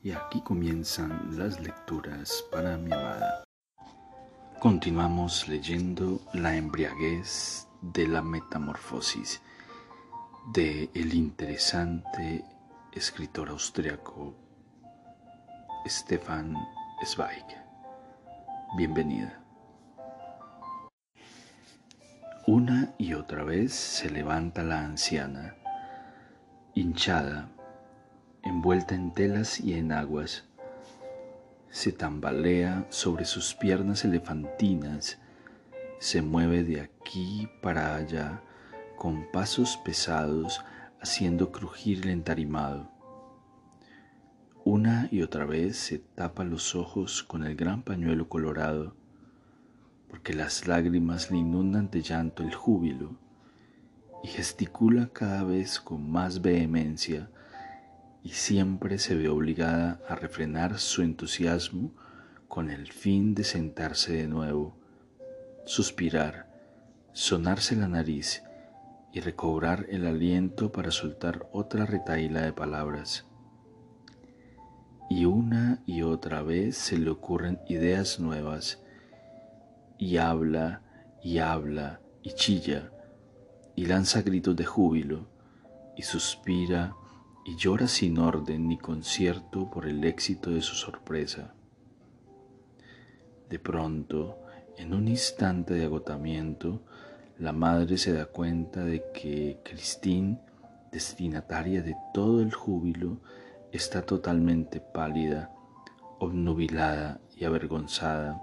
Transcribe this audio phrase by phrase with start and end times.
[0.00, 3.42] Y aquí comienzan las lecturas para mi amada.
[4.60, 9.40] Continuamos leyendo La embriaguez de la metamorfosis
[10.52, 12.44] de el interesante
[12.92, 14.36] escritor austriaco
[15.86, 16.54] Stefan
[17.04, 17.44] Zweig.
[18.76, 19.40] Bienvenida.
[22.46, 25.56] Una y otra vez se levanta la anciana,
[26.74, 27.50] hinchada,
[28.48, 30.44] envuelta en telas y en aguas.
[31.70, 35.18] Se tambalea sobre sus piernas elefantinas,
[35.98, 38.42] se mueve de aquí para allá
[38.96, 40.60] con pasos pesados
[41.00, 42.90] haciendo crujir el entarimado.
[44.64, 48.94] Una y otra vez se tapa los ojos con el gran pañuelo colorado,
[50.08, 53.16] porque las lágrimas le inundan de llanto el júbilo,
[54.22, 57.30] y gesticula cada vez con más vehemencia
[58.28, 61.94] y siempre se ve obligada a refrenar su entusiasmo
[62.46, 64.76] con el fin de sentarse de nuevo,
[65.64, 66.46] suspirar,
[67.14, 68.42] sonarse la nariz
[69.14, 73.24] y recobrar el aliento para soltar otra retaíla de palabras.
[75.08, 78.82] Y una y otra vez se le ocurren ideas nuevas,
[79.96, 80.82] y habla
[81.22, 82.92] y habla y chilla,
[83.74, 85.30] y lanza gritos de júbilo,
[85.96, 86.94] y suspira
[87.48, 91.54] y llora sin orden ni concierto por el éxito de su sorpresa.
[93.48, 94.36] De pronto,
[94.76, 96.82] en un instante de agotamiento,
[97.38, 100.38] la madre se da cuenta de que Christine,
[100.92, 103.16] destinataria de todo el júbilo,
[103.72, 105.50] está totalmente pálida,
[106.18, 108.42] obnubilada y avergonzada,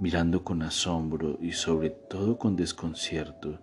[0.00, 3.60] mirando con asombro y sobre todo con desconcierto,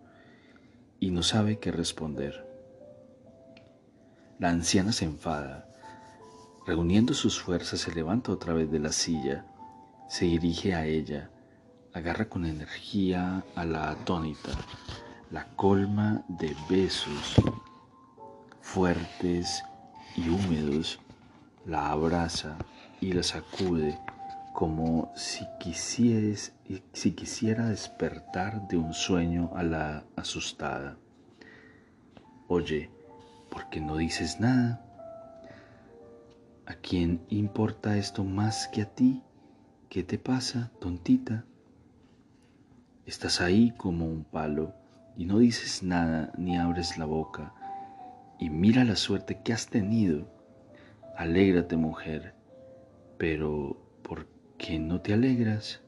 [1.01, 2.54] y no sabe qué responder.
[4.37, 5.65] La anciana se enfada.
[6.67, 9.45] Reuniendo sus fuerzas se levanta otra vez de la silla,
[10.09, 11.29] se dirige a ella,
[11.93, 14.51] agarra con energía a la atónita,
[15.31, 17.35] la colma de besos
[18.61, 19.63] fuertes
[20.17, 20.99] y húmedos,
[21.65, 22.57] la abraza
[22.99, 23.97] y la sacude
[24.53, 25.45] como si,
[26.93, 30.97] si quisiera despertar de un sueño a la asustada.
[32.47, 32.89] Oye,
[33.55, 34.81] ¿por qué no dices nada?
[36.65, 39.23] ¿A quién importa esto más que a ti?
[39.87, 41.45] ¿Qué te pasa, tontita?
[43.05, 44.73] Estás ahí como un palo
[45.15, 47.53] y no dices nada ni abres la boca.
[48.39, 50.27] Y mira la suerte que has tenido.
[51.15, 52.35] Alégrate, mujer.
[53.17, 54.27] Pero, ¿por
[54.57, 55.81] qué no te alegras?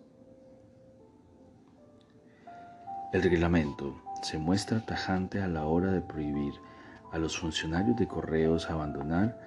[3.12, 6.54] El reglamento se muestra tajante a la hora de prohibir
[7.12, 9.40] a los funcionarios de correos abandonar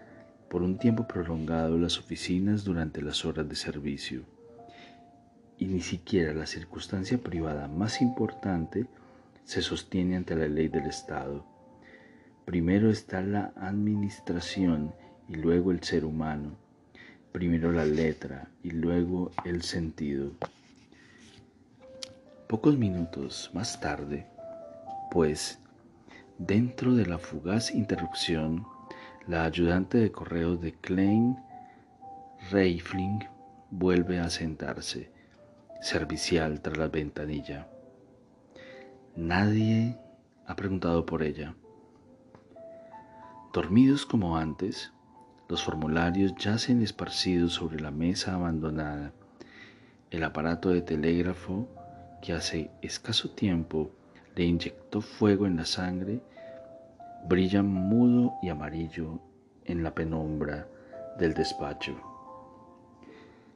[0.49, 4.23] por un tiempo prolongado las oficinas durante las horas de servicio.
[5.59, 8.87] Y ni siquiera la circunstancia privada más importante
[9.45, 11.45] se sostiene ante la ley del Estado.
[12.45, 14.93] Primero está la administración
[15.29, 16.57] y luego el ser humano.
[17.31, 20.33] Primero la letra y luego el sentido.
[22.49, 24.27] Pocos minutos más tarde,
[25.13, 25.60] pues,
[26.41, 28.67] Dentro de la fugaz interrupción,
[29.27, 31.37] la ayudante de correos de Klein
[32.51, 33.29] Reifling
[33.71, 35.13] vuelve a sentarse,
[35.83, 37.69] servicial tras la ventanilla.
[39.15, 39.99] Nadie
[40.47, 41.55] ha preguntado por ella.
[43.53, 44.95] Dormidos como antes,
[45.47, 49.13] los formularios yacen esparcidos sobre la mesa abandonada.
[50.11, 51.69] El aparato de telégrafo
[52.23, 53.93] que hace escaso tiempo
[54.37, 56.21] le inyectó fuego en la sangre
[57.29, 59.21] brilla mudo y amarillo
[59.65, 60.67] en la penumbra
[61.19, 61.95] del despacho.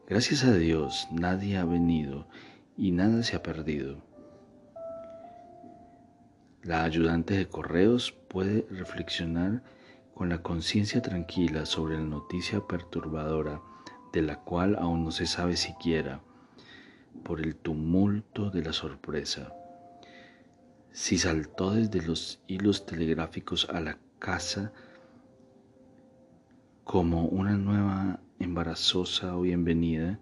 [0.06, 2.26] Gracias a Dios nadie ha venido
[2.76, 4.02] y nada se ha perdido.
[6.62, 9.62] La ayudante de correos puede reflexionar
[10.14, 13.60] con la conciencia tranquila sobre la noticia perturbadora
[14.12, 16.20] de la cual aún no se sabe siquiera
[17.24, 19.52] por el tumulto de la sorpresa
[20.94, 24.72] si saltó desde los hilos telegráficos a la casa
[26.84, 30.20] como una nueva embarazosa o bienvenida,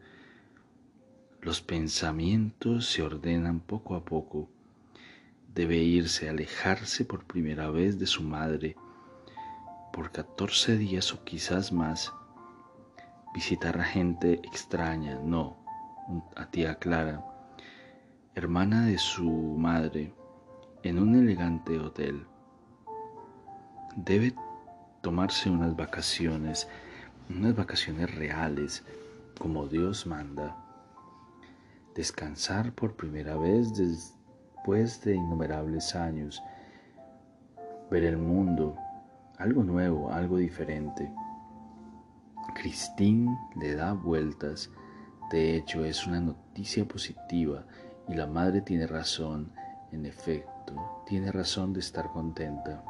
[1.43, 4.49] los pensamientos se ordenan poco a poco.
[5.55, 8.75] Debe irse, alejarse por primera vez de su madre
[9.93, 12.15] por catorce días o quizás más,
[13.35, 15.59] visitar a gente extraña, no,
[16.35, 17.23] a tía Clara,
[18.35, 19.29] hermana de su
[19.59, 20.15] madre,
[20.83, 22.27] en un elegante hotel.
[23.97, 24.35] Debe
[25.03, 26.69] tomarse unas vacaciones
[27.29, 28.85] unas vacaciones reales
[29.39, 30.57] como Dios manda,
[31.95, 36.43] descansar por primera vez después de innumerables años,
[37.91, 38.77] ver el mundo,
[39.39, 41.11] algo nuevo, algo diferente.
[42.55, 44.71] Christine le da vueltas,
[45.31, 47.65] de hecho es una noticia positiva
[48.09, 49.53] y la madre tiene razón,
[49.91, 50.52] en efecto,
[51.07, 52.85] tiene razón de estar contenta.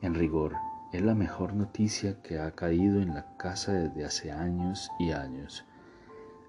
[0.00, 0.54] En rigor,
[0.92, 5.64] es la mejor noticia que ha caído en la casa desde hace años y años.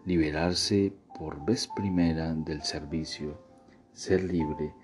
[0.05, 3.39] Liberarse por vez primera del servicio,
[3.93, 4.75] ser libre,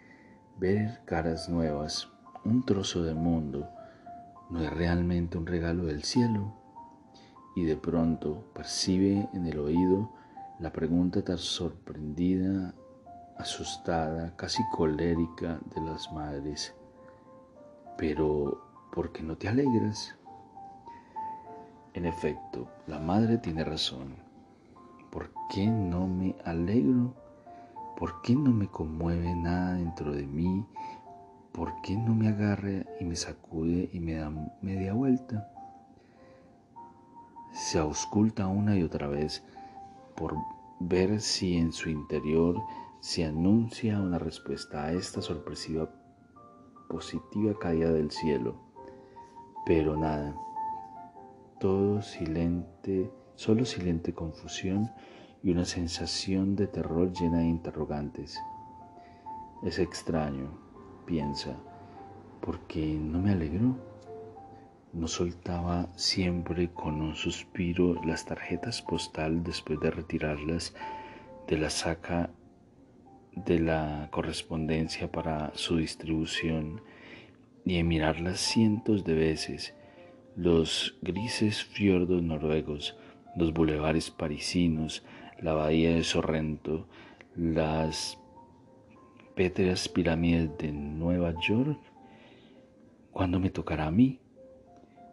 [0.57, 2.09] ver caras nuevas,
[2.43, 3.69] un trozo de mundo,
[4.49, 6.53] no es realmente un regalo del cielo.
[7.55, 10.11] Y de pronto percibe en el oído
[10.59, 12.73] la pregunta tan sorprendida,
[13.37, 16.75] asustada, casi colérica de las madres.
[17.97, 18.61] Pero
[18.93, 20.15] ¿por qué no te alegras?
[21.93, 24.15] En efecto, la madre tiene razón.
[25.09, 27.13] ¿Por qué no me alegro?
[27.97, 30.65] ¿Por qué no me conmueve nada dentro de mí?
[31.51, 34.31] ¿Por qué no me agarra y me sacude y me da
[34.61, 35.51] media vuelta?
[37.51, 39.43] Se ausculta una y otra vez
[40.15, 40.37] por
[40.79, 42.55] ver si en su interior
[43.01, 45.89] se anuncia una respuesta a esta sorpresiva
[46.87, 48.55] positiva caída del cielo.
[49.65, 50.35] Pero nada,
[51.59, 54.91] todo silente, solo silente confusión
[55.41, 58.39] y una sensación de terror llena de interrogantes.
[59.63, 60.51] Es extraño,
[61.07, 61.57] piensa,
[62.39, 63.77] porque no me alegró.
[64.93, 70.75] No soltaba siempre con un suspiro las tarjetas postal después de retirarlas
[71.47, 72.29] de la saca
[73.35, 76.81] de la correspondencia para su distribución
[77.65, 79.73] y en mirarlas cientos de veces,
[80.35, 82.97] los grises fiordos noruegos,
[83.35, 85.03] los bulevares parisinos,
[85.39, 86.87] la bahía de Sorrento,
[87.35, 88.17] las
[89.35, 91.79] pétreas pirámides de Nueva York.
[93.11, 94.19] ¿Cuándo me tocará a mí?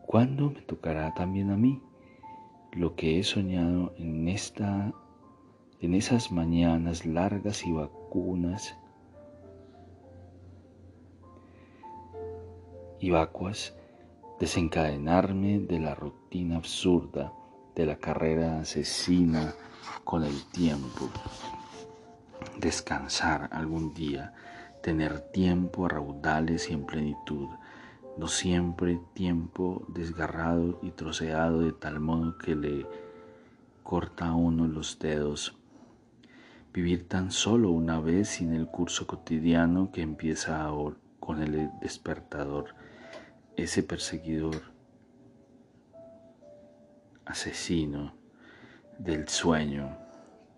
[0.07, 1.81] ¿Cuándo me tocará también a mí?
[2.73, 4.93] Lo que he soñado en esta
[5.81, 7.98] en esas mañanas largas y vacunas
[13.01, 13.75] y vacuas,
[14.41, 17.33] desencadenarme de la rutina absurda
[17.75, 19.55] de la carrera asesina
[20.05, 21.09] con el tiempo,
[22.59, 24.35] descansar algún día,
[24.83, 27.49] tener tiempo a raudales y en plenitud,
[28.17, 32.87] no siempre tiempo desgarrado y troceado de tal modo que le
[33.85, 35.57] corta a uno los dedos.
[36.73, 40.97] Vivir tan solo una vez sin el curso cotidiano que empieza ahora
[41.29, 42.75] con el despertador.
[43.57, 44.63] Ese perseguidor,
[47.27, 48.15] asesino
[48.99, 49.97] del sueño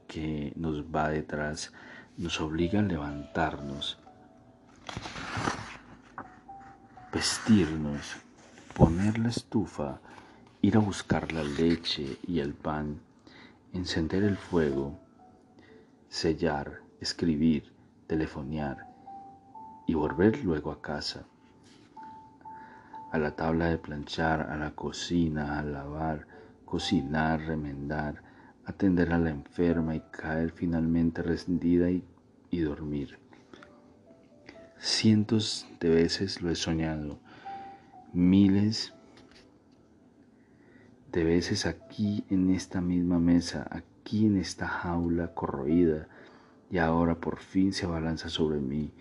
[0.06, 1.72] que nos va detrás,
[2.16, 3.98] nos obliga a levantarnos,
[7.12, 8.16] vestirnos,
[8.74, 10.00] poner la estufa,
[10.62, 13.00] ir a buscar la leche y el pan,
[13.72, 15.00] encender el fuego,
[16.10, 17.72] sellar, escribir,
[18.06, 18.86] telefonear
[19.86, 21.24] y volver luego a casa
[23.10, 26.26] a la tabla de planchar, a la cocina, a lavar,
[26.64, 28.22] cocinar, remendar,
[28.64, 32.04] atender a la enferma y caer finalmente rendida y,
[32.50, 33.18] y dormir.
[34.78, 37.18] Cientos de veces lo he soñado,
[38.12, 38.94] miles
[41.10, 46.08] de veces aquí en esta misma mesa, aquí en esta jaula corroída,
[46.70, 48.92] y ahora por fin se abalanza sobre mí.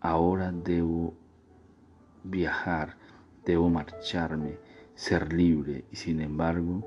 [0.00, 1.14] Ahora debo
[2.24, 2.96] viajar
[3.44, 4.58] Debo marcharme,
[4.94, 6.86] ser libre y sin embargo,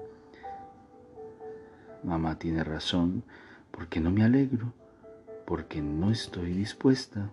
[2.04, 3.24] mamá tiene razón,
[3.72, 4.72] porque no me alegro,
[5.46, 7.32] porque no estoy dispuesta.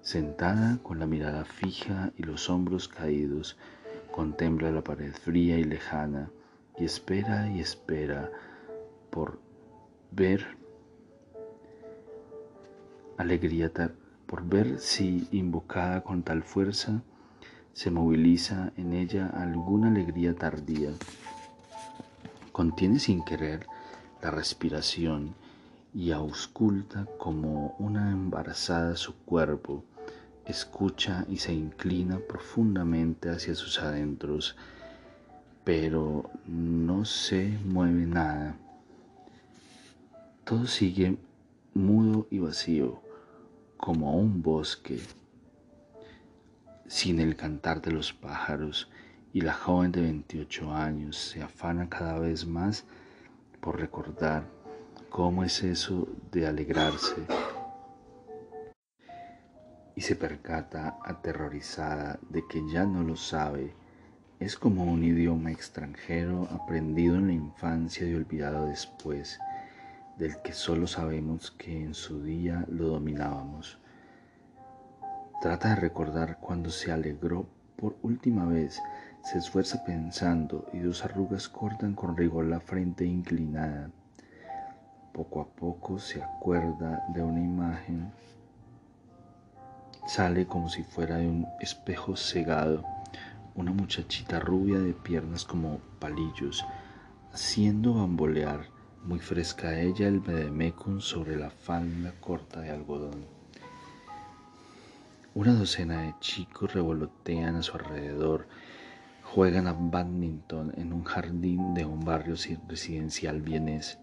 [0.00, 3.58] Sentada con la mirada fija y los hombros caídos,
[4.10, 6.30] contempla la pared fría y lejana
[6.78, 8.30] y espera y espera
[9.14, 9.38] por
[10.10, 10.44] ver
[13.16, 13.70] alegría,
[14.26, 17.00] por ver si invocada con tal fuerza
[17.72, 20.90] se moviliza en ella alguna alegría tardía.
[22.50, 23.68] Contiene sin querer
[24.20, 25.36] la respiración
[25.94, 29.84] y ausculta como una embarazada su cuerpo,
[30.44, 34.56] escucha y se inclina profundamente hacia sus adentros,
[35.62, 38.56] pero no se mueve nada.
[40.44, 41.16] Todo sigue
[41.72, 43.00] mudo y vacío,
[43.78, 45.00] como un bosque
[46.86, 48.90] sin el cantar de los pájaros
[49.32, 52.84] y la joven de 28 años se afana cada vez más
[53.62, 54.44] por recordar
[55.08, 57.16] cómo es eso de alegrarse
[59.96, 63.72] y se percata aterrorizada de que ya no lo sabe.
[64.40, 69.38] Es como un idioma extranjero aprendido en la infancia y olvidado después,
[70.18, 73.78] del que solo sabemos que en su día lo dominábamos.
[75.40, 78.80] Trata de recordar cuando se alegró por última vez,
[79.22, 83.90] se esfuerza pensando y dos arrugas cortan con rigor la frente inclinada.
[85.12, 88.12] Poco a poco se acuerda de una imagen
[90.06, 92.84] Sale como si fuera de un espejo cegado,
[93.54, 96.62] una muchachita rubia de piernas como palillos,
[97.32, 98.66] haciendo bambolear
[99.04, 103.26] muy fresca ella el bedemecum sobre la falda corta de algodón.
[105.34, 108.46] Una docena de chicos revolotean a su alrededor,
[109.22, 112.34] juegan a badminton en un jardín de un barrio
[112.68, 113.98] residencial vienés.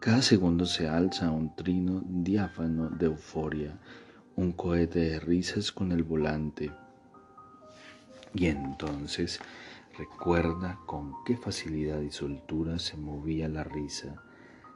[0.00, 3.76] Cada segundo se alza un trino diáfano de euforia,
[4.36, 6.70] un cohete de risas con el volante.
[8.32, 9.40] Y entonces
[9.98, 14.22] recuerda con qué facilidad y soltura se movía la risa,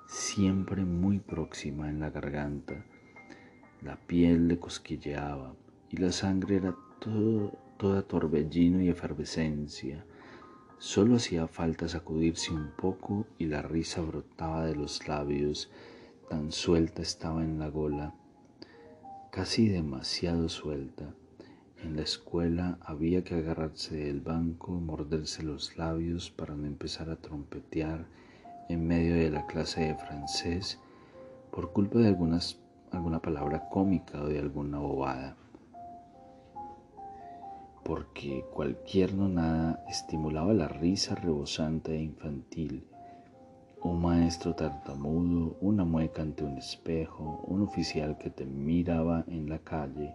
[0.07, 2.85] siempre muy próxima en la garganta.
[3.81, 5.55] La piel le cosquilleaba
[5.89, 10.05] y la sangre era todo, toda torbellino y efervescencia
[10.83, 15.71] Solo hacía falta sacudirse un poco y la risa brotaba de los labios,
[16.29, 18.17] tan suelta estaba en la gola,
[19.31, 21.15] casi demasiado suelta.
[21.83, 27.17] En la escuela había que agarrarse del banco, morderse los labios para no empezar a
[27.17, 28.07] trompetear
[28.69, 30.79] en medio de la clase de francés
[31.51, 35.37] por culpa de alguna palabra cómica o de alguna bobada
[37.85, 42.85] porque cualquier nonada estimulaba la risa rebosante e infantil.
[43.83, 49.59] Un maestro tartamudo, una mueca ante un espejo, un oficial que te miraba en la
[49.59, 50.15] calle,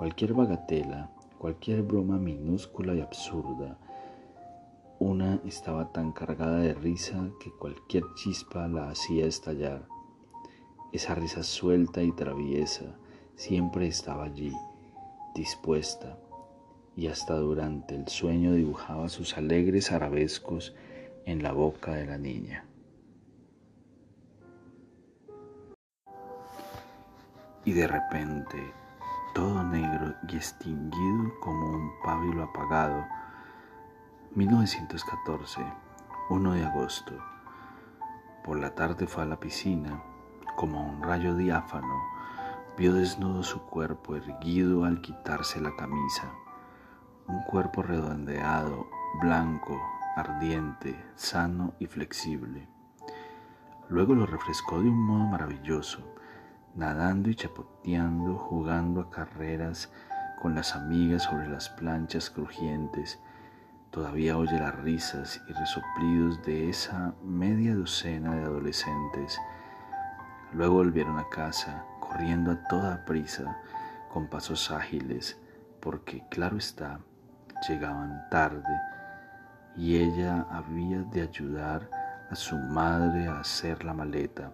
[0.00, 3.76] cualquier bagatela, cualquier broma minúscula y absurda.
[4.98, 9.86] Una estaba tan cargada de risa que cualquier chispa la hacía estallar.
[10.90, 12.96] Esa risa suelta y traviesa
[13.34, 14.54] siempre estaba allí,
[15.34, 16.18] dispuesta
[16.96, 20.74] y hasta durante el sueño dibujaba sus alegres arabescos
[21.26, 22.64] en la boca de la niña.
[27.66, 28.79] Y de repente,
[29.40, 33.06] todo negro y extinguido como un pábilo apagado,
[34.34, 35.64] 1914,
[36.28, 37.14] 1 de agosto.
[38.44, 40.02] Por la tarde fue a la piscina,
[40.56, 42.02] como un rayo diáfano,
[42.76, 46.30] vio desnudo su cuerpo erguido al quitarse la camisa
[47.26, 48.88] un cuerpo redondeado,
[49.22, 49.80] blanco,
[50.16, 52.68] ardiente, sano y flexible.
[53.88, 56.12] Luego lo refrescó de un modo maravilloso,
[56.74, 59.90] nadando y chapoteando, jugando a carreras
[60.40, 63.20] con las amigas sobre las planchas crujientes.
[63.90, 69.38] Todavía oye las risas y resoplidos de esa media docena de adolescentes.
[70.52, 73.56] Luego volvieron a casa, corriendo a toda prisa,
[74.12, 75.38] con pasos ágiles,
[75.80, 77.00] porque, claro está,
[77.68, 78.80] llegaban tarde
[79.76, 81.88] y ella había de ayudar
[82.30, 84.52] a su madre a hacer la maleta.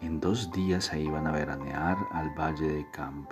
[0.00, 3.30] En dos días se iban a veranear al valle de Camp.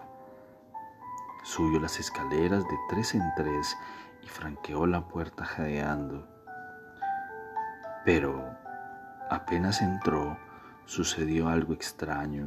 [1.44, 3.76] Subió las escaleras de tres en tres
[4.22, 6.26] y franqueó la puerta jadeando.
[8.04, 8.42] Pero
[9.30, 10.36] apenas entró,
[10.86, 12.46] sucedió algo extraño.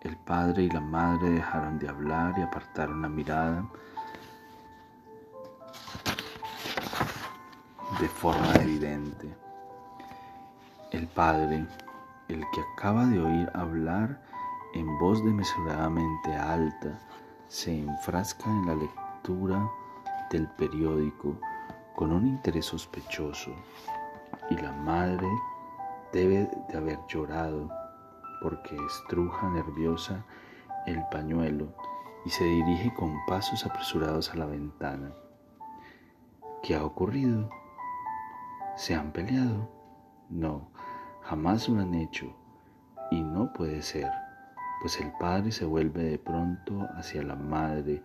[0.00, 3.64] El padre y la madre dejaron de hablar y apartaron la mirada
[8.00, 9.32] de forma evidente.
[10.90, 11.66] El Padre,
[12.32, 14.20] el que acaba de oír hablar
[14.74, 16.98] en voz desmesuradamente alta,
[17.48, 19.70] se enfrasca en la lectura
[20.30, 21.38] del periódico
[21.94, 23.50] con un interés sospechoso
[24.50, 25.28] y la madre
[26.12, 27.70] debe de haber llorado
[28.40, 30.24] porque estruja nerviosa
[30.86, 31.68] el pañuelo
[32.24, 35.12] y se dirige con pasos apresurados a la ventana.
[36.62, 37.50] ¿Qué ha ocurrido?
[38.76, 39.68] ¿Se han peleado?
[40.30, 40.71] No,
[41.22, 42.34] jamás lo han hecho.
[43.10, 44.10] Y no puede ser,
[44.80, 48.02] pues el padre se vuelve de pronto hacia la madre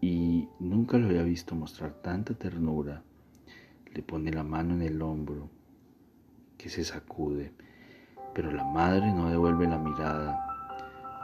[0.00, 3.02] y nunca lo había visto mostrar tanta ternura.
[3.94, 5.48] Le pone la mano en el hombro,
[6.58, 7.52] que se sacude,
[8.34, 10.46] pero la madre no devuelve la mirada.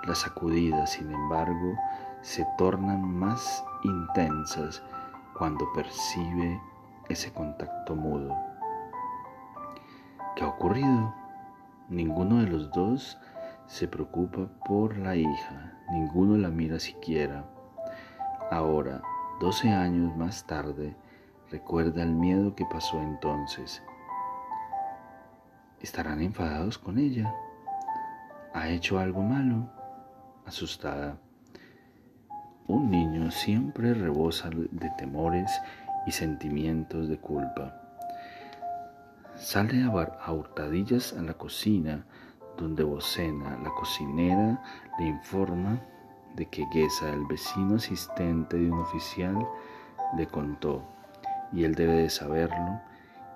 [0.06, 1.76] Las sacudidas, sin embargo,
[2.22, 4.82] se tornan más intensas
[5.36, 6.60] cuando percibe
[7.08, 8.34] ese contacto mudo.
[10.36, 11.17] ¿Qué ha ocurrido?
[11.88, 13.18] Ninguno de los dos
[13.66, 17.46] se preocupa por la hija, ninguno la mira siquiera.
[18.50, 19.00] Ahora,
[19.40, 20.94] doce años más tarde,
[21.50, 23.82] recuerda el miedo que pasó entonces.
[25.80, 27.32] ¿Estarán enfadados con ella?
[28.52, 29.70] ¿Ha hecho algo malo?
[30.44, 31.16] Asustada.
[32.66, 35.50] Un niño siempre rebosa de temores
[36.06, 37.77] y sentimientos de culpa.
[39.40, 42.04] Sale a, hurtadillas a la cocina,
[42.56, 44.60] donde Bocena, la cocinera,
[44.98, 45.80] le informa
[46.34, 49.36] de que Guesa, el vecino asistente de un oficial,
[50.16, 50.82] le contó,
[51.52, 52.80] y él debe de saberlo,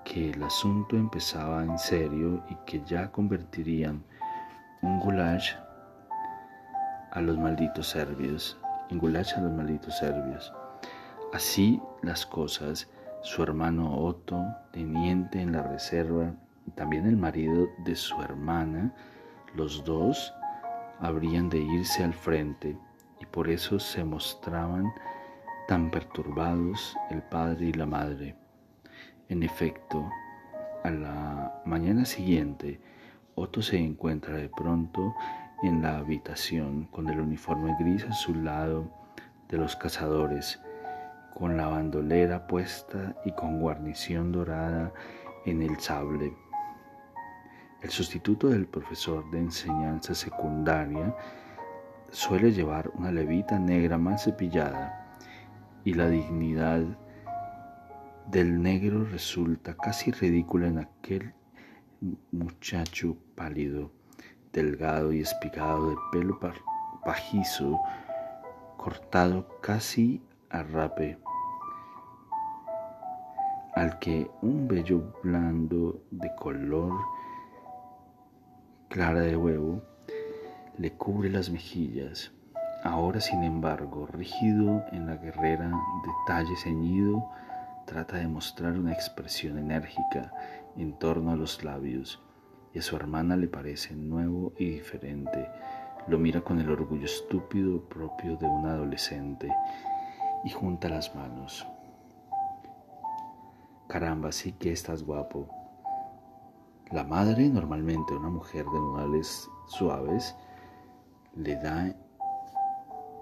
[0.03, 4.03] que el asunto empezaba en serio y que ya convertirían
[4.81, 5.53] un goulash
[7.11, 8.57] a los malditos serbios,
[8.89, 10.53] en goulash a los malditos serbios.
[11.31, 12.89] Así las cosas,
[13.23, 16.35] su hermano Otto, teniente en la reserva,
[16.67, 18.93] y también el marido de su hermana,
[19.55, 20.33] los dos
[20.99, 22.77] habrían de irse al frente
[23.19, 24.93] y por eso se mostraban
[25.67, 28.35] tan perturbados el padre y la madre.
[29.29, 30.09] En efecto,
[30.83, 32.81] a la mañana siguiente,
[33.35, 35.15] Otto se encuentra de pronto
[35.63, 38.91] en la habitación con el uniforme gris a su lado
[39.47, 40.59] de los cazadores
[41.33, 44.93] con la bandolera puesta y con guarnición dorada
[45.45, 46.33] en el sable.
[47.81, 51.15] El sustituto del profesor de enseñanza secundaria
[52.11, 55.17] suele llevar una levita negra más cepillada
[55.83, 56.81] y la dignidad
[58.27, 61.33] del negro resulta casi ridícula en aquel
[62.31, 63.91] muchacho pálido,
[64.53, 66.39] delgado y espigado de pelo
[67.03, 67.79] pajizo,
[68.77, 70.21] cortado casi
[70.61, 71.17] rape,
[73.73, 76.93] al que un vello blando de color
[78.89, 79.81] clara de huevo
[80.77, 82.31] le cubre las mejillas.
[82.83, 87.25] Ahora, sin embargo, rígido en la guerrera de talle ceñido,
[87.87, 90.31] trata de mostrar una expresión enérgica
[90.77, 92.21] en torno a los labios,
[92.73, 95.49] y a su hermana le parece nuevo y diferente.
[96.07, 99.49] Lo mira con el orgullo estúpido propio de un adolescente
[100.43, 101.67] y junta las manos.
[103.87, 105.47] Caramba, sí que estás guapo.
[106.91, 110.35] La madre, normalmente una mujer de modales suaves,
[111.35, 111.95] le da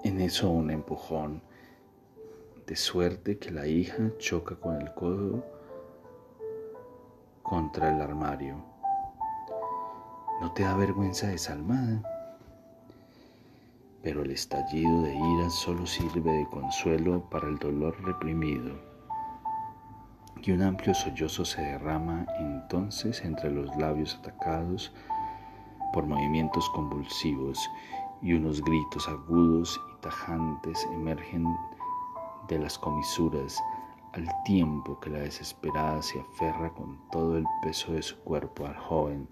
[0.03, 1.41] en eso un empujón,
[2.67, 5.43] de suerte que la hija choca con el codo
[7.43, 8.55] contra el armario.
[10.39, 12.10] ¿No te da vergüenza desalmada?
[14.03, 18.79] Pero el estallido de ira solo sirve de consuelo para el dolor reprimido.
[20.43, 24.91] Y un amplio sollozo se derrama entonces entre los labios atacados
[25.93, 27.59] por movimientos convulsivos
[28.21, 31.45] y unos gritos agudos y tajantes emergen
[32.47, 33.61] de las comisuras
[34.13, 38.75] al tiempo que la desesperada se aferra con todo el peso de su cuerpo al
[38.75, 39.27] joven,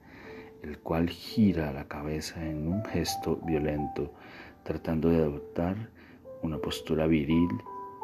[0.61, 4.13] el cual gira la cabeza en un gesto violento
[4.63, 5.89] tratando de adoptar
[6.41, 7.49] una postura viril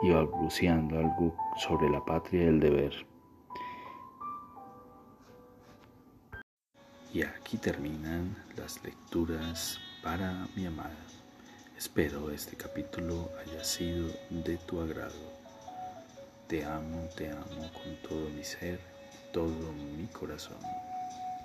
[0.03, 2.93] y balbuceando algo sobre la patria y el deber.
[7.13, 11.05] Y aquí terminan las lecturas para mi amada.
[11.77, 15.33] Espero este capítulo haya sido de tu agrado.
[16.47, 18.79] Te amo, te amo con todo mi ser,
[19.31, 20.57] todo mi corazón.